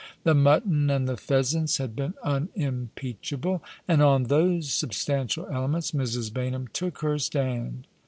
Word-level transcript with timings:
The 0.23 0.33
mutton 0.33 0.89
and 0.89 1.07
the 1.07 1.15
pheasants 1.15 1.77
had 1.77 1.95
been 1.95 2.15
unimpeachable; 2.23 3.61
and 3.87 4.01
on 4.01 4.23
those 4.23 4.73
substantial 4.73 5.45
elements 5.45 5.91
Mrs. 5.91 6.31
Baynham 6.33 6.69
took 6.73 7.01
her 7.03 7.19
stand. 7.19 7.85